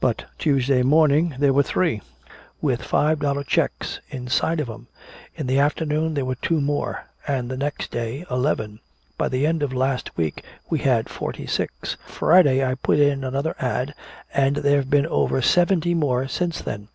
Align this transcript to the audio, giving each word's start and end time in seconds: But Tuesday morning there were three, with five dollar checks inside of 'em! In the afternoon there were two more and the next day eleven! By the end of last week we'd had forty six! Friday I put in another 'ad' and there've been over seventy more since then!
But 0.00 0.24
Tuesday 0.38 0.82
morning 0.82 1.34
there 1.38 1.52
were 1.52 1.62
three, 1.62 2.00
with 2.62 2.80
five 2.80 3.18
dollar 3.20 3.44
checks 3.44 4.00
inside 4.08 4.60
of 4.60 4.70
'em! 4.70 4.86
In 5.34 5.46
the 5.46 5.58
afternoon 5.58 6.14
there 6.14 6.24
were 6.24 6.36
two 6.36 6.62
more 6.62 7.04
and 7.26 7.50
the 7.50 7.56
next 7.58 7.90
day 7.90 8.24
eleven! 8.30 8.80
By 9.18 9.28
the 9.28 9.46
end 9.46 9.62
of 9.62 9.74
last 9.74 10.16
week 10.16 10.42
we'd 10.70 10.80
had 10.84 11.10
forty 11.10 11.46
six! 11.46 11.98
Friday 12.06 12.64
I 12.64 12.76
put 12.76 12.98
in 12.98 13.22
another 13.22 13.54
'ad' 13.60 13.94
and 14.32 14.56
there've 14.56 14.88
been 14.88 15.06
over 15.06 15.42
seventy 15.42 15.92
more 15.92 16.28
since 16.28 16.62
then! 16.62 16.88